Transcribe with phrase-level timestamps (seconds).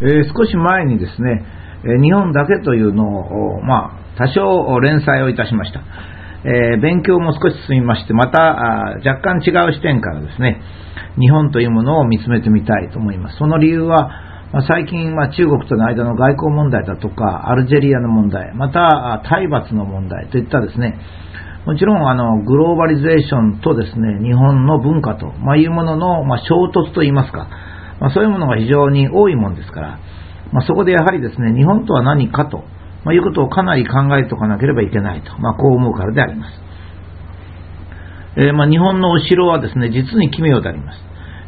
[0.00, 1.44] えー、少し前にですね、
[1.84, 5.80] え日本だけというのを、まあ、多少連載をいたしました。
[6.44, 8.40] えー、勉強も少し進みまして、また
[9.04, 10.60] 若干違う視点からですね、
[11.18, 13.38] 日本というものを見つめてみたいと思います。
[13.38, 14.10] その理由は、
[14.52, 20.98] まあ、最近、まあ、中国との間の外交問題だとか、アルジェリアの問題、また体罰の問題といったですね、
[21.66, 27.48] もちろんあのグローバリゼーションとですね日本の文化と、まあ、いうものの、まあ、衝突といいますか、
[28.00, 30.00] まあ、そういうものが非常に多いもんですから、
[30.52, 32.58] まあ、そこでやはりですね日本とは何かと、
[33.04, 36.52] まあ、いうことをかなり考えておかなければいけないと、まあ、こう思うからであります。
[38.36, 40.98] えー、まあ、日本のお城はですね実に奇妙であります。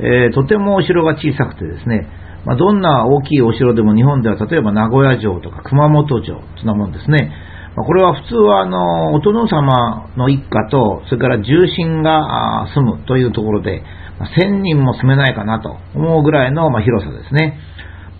[0.00, 2.08] えー、とてもお城が小さくてですね、
[2.46, 7.30] まあ、どんな大きいお城でも日本では例えば名古屋城とか熊本城というなもんですね、
[7.76, 13.82] これは普通はあのお殿様の一家と、それから重臣が住むというところで、
[14.24, 17.58] 1000人も住めないかなと思うぐらいの広さですね。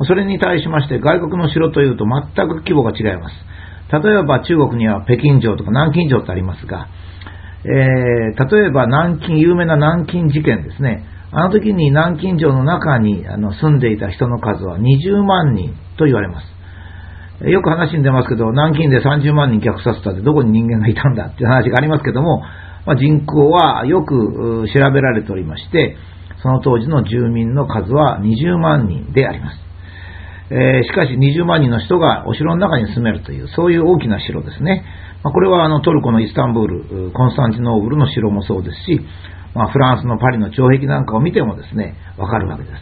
[0.07, 3.35] それに対しまして外国の城というと全く規模が違います。
[3.93, 6.89] 例えば中国には北京城とか南京城ってありますが、
[7.65, 11.05] えー、例えば南京、有名な南京事件ですね。
[11.33, 16.61] あの時に南京城の中にあの住んでいた人の数は20万人と言われます。
[17.49, 22.43] よく話に出ますけど、南京で30万人虐殺したってどこに人間がいたんだっていう話がありますけども、
[22.87, 25.97] まあ、人口はよく調べられておりまして、
[26.43, 29.59] その当時の住民の数は20万人であります。
[30.53, 34.85] えー、しかし20万人の人がお城の中に住めるという、そういう大きな城ですね。
[35.23, 39.01] まあ、これはあのトルコのイスタンブール、コンスタンチノーブルの城もそうですし、
[39.55, 42.75] まあ、フランスのパリの城壁なんかを見てもですね、わかるわけです。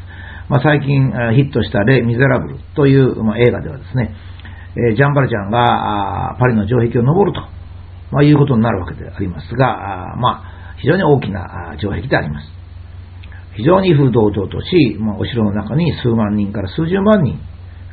[0.49, 4.15] まあ、最近ヒットしたレ・ミゼラブルという、まあ、映画ではですね、
[4.93, 7.58] えジャンバルちゃんがパリの城壁を登ると、
[8.11, 12.47] まあ、いうことになるわけでありますが、まあ、非常に大きな城壁であります。
[13.57, 17.41] 非常に風堂々とし、まあ、お城の中に数万人から数十万人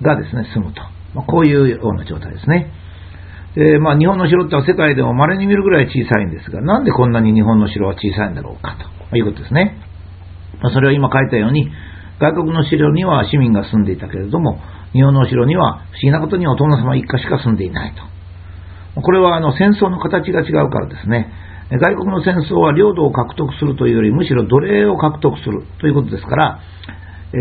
[0.01, 0.81] がですね、住むと。
[1.15, 2.71] まあ、こういうような状態ですね。
[3.55, 8.77] でまあ、日本の城って世界でも稀に見るぐらい小さいんですが、なんでこんなに日本の城は小さいんだろうか
[9.09, 9.79] ということですね。
[10.61, 11.71] まあ、それは今書いたように、
[12.19, 14.59] 外国の城には市民が住んでいたけれども、
[14.91, 18.14] 日本の城には不思議なことにお殿様一家しか住んでいないと。
[19.01, 21.31] これはあの戦争の形が違うからですね。
[21.71, 26.59] 外国の戦争は領土を獲得するというより、むしろ奴隷を獲得するということですから、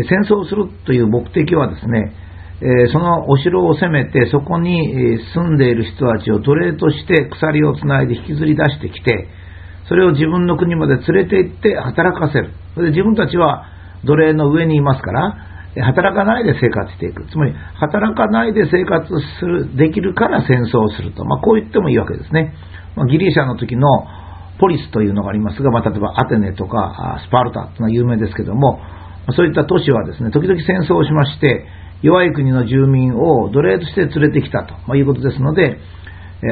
[0.09, 2.11] 戦争するという目的はですね、
[2.91, 9.27] そのお城を攻めて、そこに住んでいる人たちを奴隷として鎖をつないで引きずり出してきて、
[9.87, 12.49] それを自分の国まで連れて行って働かせる。
[12.73, 13.67] それで自分たちは
[14.03, 15.37] 奴隷の上にいますから、
[15.81, 17.25] 働かないで生活していく。
[17.27, 19.07] つまり、働かないで生活
[19.39, 21.25] する、できるから戦争をすると。
[21.25, 22.53] まあ、こう言ってもいいわけですね。
[22.95, 23.87] まあ、ギリシャの時の
[24.59, 28.79] ポリスというのがありますが、まあ、例えばアテネとかスパルタというのは有名ですけども、
[29.35, 31.65] そういった都市はですね、時々戦争をしまして、
[32.01, 35.79] 弱い国の住民を奴隷として連れてきたと、いうことですので、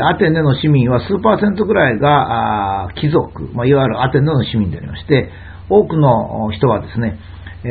[0.09, 5.29] アテネの市民は数パーセントぐらいが貴族、まあ、いわゆるアテネの市民でありまして、
[5.69, 7.19] 多くの人はですね、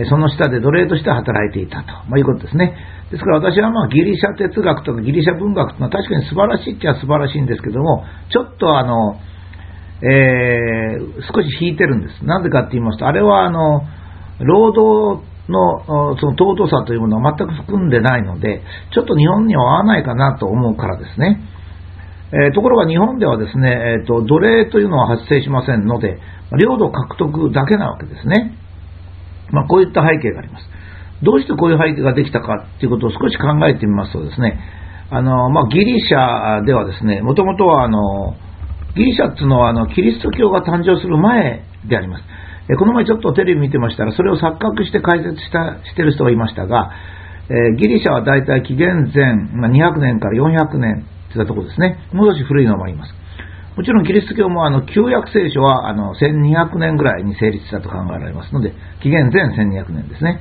[0.08, 2.74] その下で奴隷として働いていたと、まあ、いうことですね。
[3.10, 9.20] ですから私はまあギリシャ哲学とかギリシャ文学というのは確かに素晴らしいっちゃ素晴らしいんですけども、ちょっとあの、
[10.00, 12.24] えー、少し引いてるんです。
[12.24, 13.82] なぜかって言いますと、あれはあの、
[14.40, 18.62] 労働のその尊さというものは全く含んでないので、
[18.94, 21.40] ちょっと日本には合わないかなと思うからですね。
[22.32, 26.18] えー、ところが日本ではですね、えーと、奴隷というのは発生しませんので、
[26.58, 28.56] 領土獲得だけなわけですね。
[29.52, 30.66] まあ、こういった背景があります。
[31.22, 34.58] どうしてこういう背景ができたかということを少し考えてみますとですね、
[35.10, 38.34] あのまあ、ギリシャではですね、もともとはあの
[38.96, 42.24] ギリシャっていうのはあのキリスト教が誕生する前であります。
[42.70, 46.92] えこの前ちょっとテレビ見てましたら、それを錯覚して解説したしてる人がいましたが、
[47.48, 51.98] えー、ギリシャはだいたい紀元前、まあ、200年から400年といったところですね。
[52.12, 53.14] もう少し古いのもあります。
[53.76, 60.40] もちろんキリスト教もあの旧約聖書はあの1200年ぐらいに成立したと考えられますので、紀元前1200年ですね。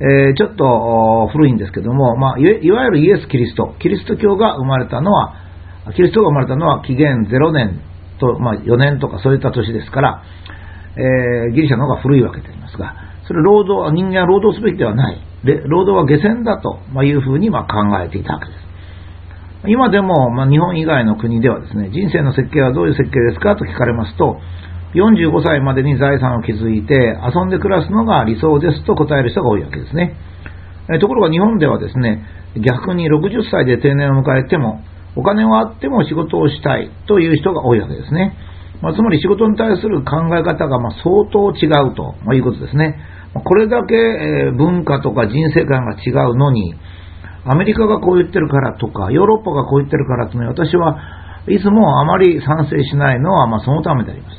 [0.00, 5.34] えー、ちょっと古いんですけども、まあ、いわゆるイエス・キリスト、キリスト教が生まれたのは、
[5.94, 7.82] キリストが生まれたのは紀元0年
[8.18, 10.22] と、まあ、4年とかそういった年ですから、
[10.96, 12.94] えー、ギリシャの方が古いわけでありますが、
[13.26, 15.20] それ労働、人間は労働すべきではない。
[15.44, 18.69] で労働は下船だというふうにま考えていたわけです。
[19.68, 24.40] 今でも、まあ、日本以外の国ではですね、人生の設計はどういう設計ですかと聞かれますと、
[24.94, 30.16] 45歳までに財産を築いて遊んで暮らすのが理想ですと答える人が多いわけですね。
[31.00, 32.24] ところが日本ではですね、
[32.56, 34.80] 逆に60歳で定年を迎えても、
[35.14, 38.34] お金はあっても仕事をしたいという人が多いわけですね。
[38.80, 42.98] まあ、つまり仕事に対する考え方がま相当違うということですね。
[43.34, 46.74] これだけ文化とか人生観が違うのに、
[47.44, 50.98] アメリカがこう言ってるからとか、ヨーロッパがこう言ってるからというのは、私は
[51.48, 54.36] いつもあまり賛成しないのは、まあ、そのためであります。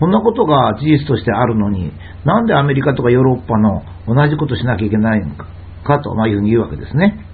[0.00, 1.92] こんなことが事実としてあるのに、
[2.24, 5.46] なんでアメリカとかヨーロッパの同じことしなきゃいけないのか
[5.84, 7.26] かと、まあ、いうふうに言うわけですね。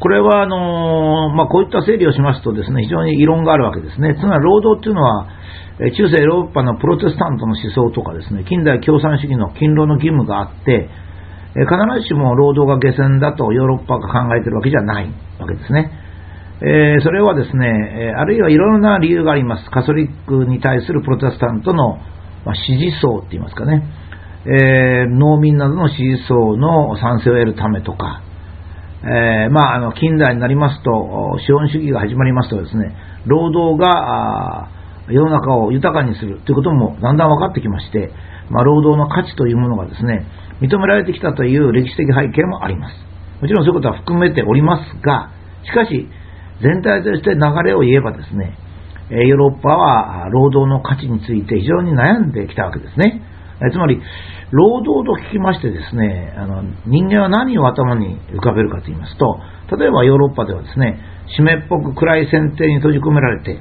[0.00, 4.14] これはあのまあ、こういった整理をしますとですね非常に異論があるわけですね。
[4.14, 5.26] つまり労働っていうのは、
[5.96, 10.88] 中世ヨーロッパのプロテスタントの思想とかですね近代共産主義の勤労の義務があって、
[11.54, 11.66] 必
[12.00, 15.10] ずしも労働が下船だとヨーロッパが考えているわけじゃない
[15.40, 15.90] わけですね。
[16.60, 19.70] え、それはですね、あるいはいろいろな理由があります。
[19.70, 21.98] カソリックに対するプロテスタントの、
[22.66, 23.84] 支持層って言いますかね、
[24.46, 28.22] え、農民などの支持層の賛成を得るためとか、
[29.04, 32.96] え、まあ、あの近代になりますと、資本主義が始まりますとですね、
[33.26, 34.68] 労働が
[35.08, 38.10] 世の中を豊かにするということもだんだん分かってきまして、
[38.50, 40.26] まあ、労働の価値というものがですね、
[40.60, 42.94] 認められてきたという歴史的背景もあります。
[43.40, 45.30] もちろんそういうことは含めておりますが、
[45.64, 46.08] しかし、
[46.60, 48.58] 全体として流れを言えばですね、
[49.10, 53.22] ヨーロッパは労働の価値について非常に悩んできたわけですね。
[53.72, 54.00] つまり、
[54.50, 59.40] 労働と聞きましてですね、あの人間は何を頭に浮かべるかと言いますと、
[59.76, 60.98] 例えばヨーロッパではですね、
[61.28, 63.60] 湿っぽく暗い船底に閉じ込められて、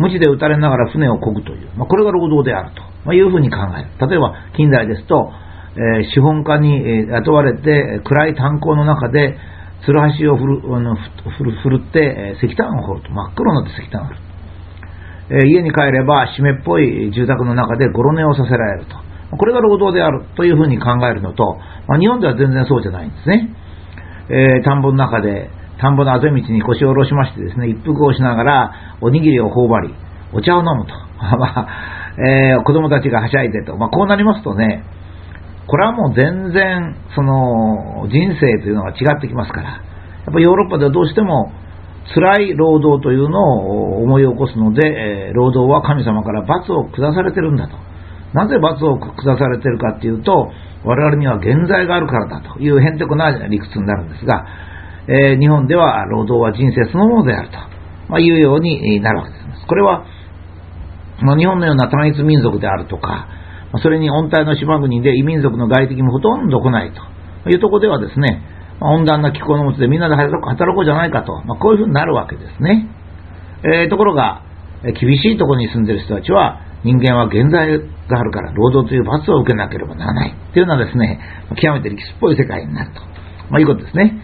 [0.00, 4.08] 無知で撃たれながら船を漕ぐという、まあ、これが労働であるとまいうふうに考える。
[4.08, 5.30] 例えば、近代ですと、
[5.76, 9.36] えー、資本家に、え雇われて暗い炭鉱の中で
[9.84, 13.10] つるはしを振るあの振る振るって、え石炭を掘ると。
[13.10, 14.18] 真っ黒になって石炭を掘る、
[15.44, 18.96] え、家に帰れば湿っぽい住宅の中でゴロ寝をさせられると。
[19.36, 23.48] これが労働であるというふうに考えるのと、まあ、日本では全然そうじゃないんですね、
[24.28, 25.50] え、田んぼの中で
[25.80, 29.94] 田んぼのあぜ道に腰を下ろしましてですね一服をしながらおにぎりを頬張り
[30.32, 30.92] お茶を飲むと、
[31.38, 31.68] まあ
[32.18, 34.84] えー、子供たちがはしゃいでと、まあ、こうなりますとね
[35.66, 39.76] これはもう全然その人生というのが違ってきますから、や
[40.30, 41.52] っぱヨーロッパではどうしても
[42.12, 47.76] 辛い労働というのを思い起こすので、えー、労働は神様から罰を下されてるんだと。
[48.32, 50.50] なぜ罰を下されてるかっていうと、
[50.84, 54.44] 我々には現在があるからだというへんてこな理屈になるんですが、
[55.08, 57.56] えー、日本では労働は人生そのものであると、
[58.08, 59.66] まあ、いうようになるわけです。
[59.66, 60.04] これは、
[61.22, 63.28] まあ、日本のような単一民族であるとか、
[63.82, 68.42] それに温帯の島国で異民族の外敵もほとんど来ないというところではですね、
[68.80, 72.88] 温暖な気候のもとでみんなで働こうじゃないかと、まあ、こういうふうになるわけですね。
[73.62, 74.42] えー、ところが、
[74.82, 81.20] 厳しいところに住んでいる人たちは、人間は現在があるから労働という罰を受けなければならないというのはですね、
[81.60, 83.00] 極めて歴史っぽい世界になると、
[83.50, 84.19] まあ、いうことですね。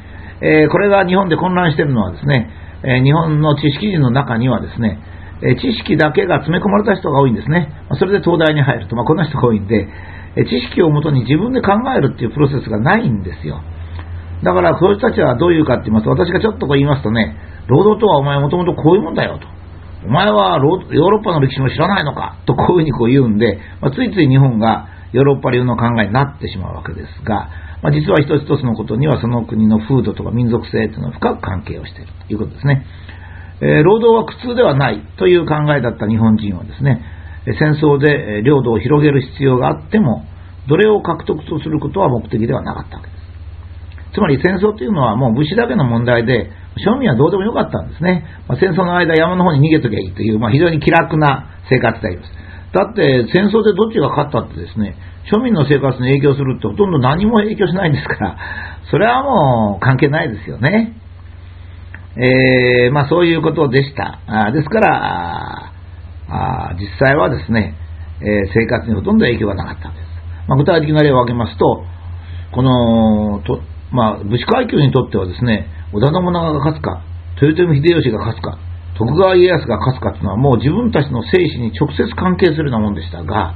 [0.47, 2.49] えー、これが日本で混乱しているのはですね、
[2.85, 5.01] え、日本の知識人の中にはですね、
[5.43, 7.69] え知識だけが詰め込まれた人が多いんですね。
[7.91, 9.89] まそれで東大に入ると、まあ、こんな人が多いんで、
[10.37, 13.61] え知識をもとに自分で考えるっていうプロセスがないんですよ。
[14.45, 19.49] だから、そういう人たちはどういうかって言いますと、私がちょっとこう言いますとね、労働とはお前もともとこういうもんだよと。
[20.07, 27.51] お前はヨーロッパの歴史も知らないのかとこういうふうにこう言うんで、まあ、ついつい日本がヨーロッパ流の考えになってしまうわけですが、
[27.83, 32.87] まあ、実は一つ一つのことにはその国の風土とか民族性というのは深く関係をしているということですね。
[33.61, 37.03] え労働は苦痛ではないという考えだった日本人はですね、
[37.59, 40.25] 戦争で領土を広げる必要があっても、
[40.69, 44.15] 奴隷を獲得とすることは目的ではなかったわけです。
[44.15, 48.25] つまり戦争というのはもう武士だけの問題で、庶民はどうでもよかったんですね。
[48.49, 52.36] まあ、戦争の間山の方に逃げときゃいいという、まあ、非常に気楽な生活であります。
[52.77, 54.97] だって戦争でどっちが勝ったってですね、
[55.33, 58.37] 庶民の生活に影響するってほとんど何も影響しないんですから、
[58.93, 60.93] それはもう関係ないですよね。
[62.19, 64.19] えー、まあ、そういうことでした。
[64.27, 65.73] あですから、
[66.29, 67.75] あ実際はですね、
[68.21, 70.05] えー、生活にほとんど影響がなかったんです。
[70.47, 71.83] まあ、具体的な例を挙げますと、
[72.53, 77.01] この、とまあ、武士階級にとってはですね、織田信長が勝つか、
[77.41, 78.59] 豊臣秀吉が勝つか、
[78.99, 83.55] 徳川家康が勝つかというのはもう自分たちの生死に直接関係するようなもんでしたが、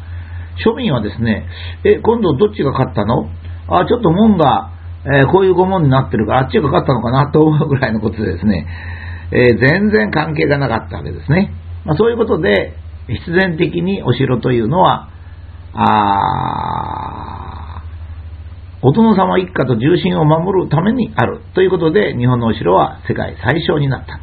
[0.65, 1.47] 庶民はですね、
[1.85, 3.29] え、今度どっちが勝ったの？
[3.69, 8.67] あ、ちょっと門がえー、こういう拷問になってるから、あっちがかかったのかなと思うぐらいのことでですね、
[9.33, 11.55] えー、全然関係がなかったわけですね。
[11.87, 12.77] まあ、そういうことで、
[13.09, 15.09] 必然的にお城というのは、
[15.73, 15.87] あ
[18.83, 24.21] お殿様一家と重臣を守るためにあるということで、日本のお城は世界最小になった。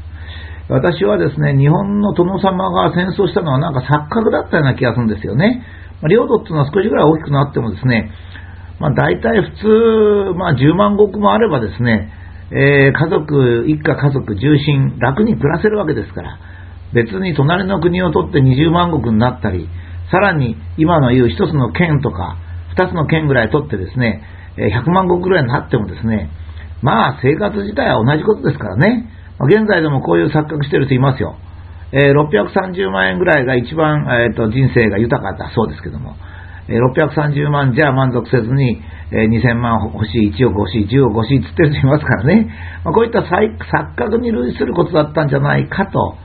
[0.69, 5.63] 私はですね、日本の殿様が戦争したのはなんか錯覚だったような気がするんですよね。
[6.01, 8.11] ま領土っていうのは少しぐらい大きくなってもですね、
[8.79, 12.11] まあ、大体普通、まあ、10万石もあればですね、
[12.51, 16.37] えー、家族、一家家族、重心、楽に暮らせるわけですから、
[16.93, 19.67] 別に隣の国を取って20万石になったり、
[20.11, 22.37] さらに今の言う一つの県とか、
[22.77, 24.21] 2つの県ぐらい取ってですね、
[24.57, 26.29] 100万石ぐらいになってもですね、
[26.81, 29.16] まあ生活自体は同じことですからね。
[29.45, 31.37] 現在でもこういう錯覚してる人いますよ。
[31.91, 36.15] えー、630万円ぐらいが一番、えーと、人生が豊かだそうですけども、
[36.67, 42.51] えー、630万じゃ満足せずに、えー、2000万欲しい、1億欲しい、10億欲しいって言ってる人いますからね、
[42.83, 46.17] まあ、こういった錯覚に類することだったんじゃないかと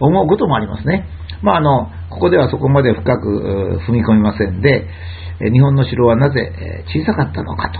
[0.00, 1.06] 思うこともありますね。
[1.42, 4.88] まあ、あのここではそこまで深く踏み込みませんで、
[5.52, 7.70] 日本の城はなぜ小さかったのか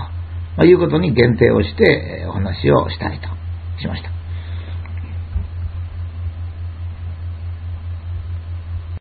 [0.57, 3.27] ということに限定をしてお話をしたりと
[3.81, 4.24] しました。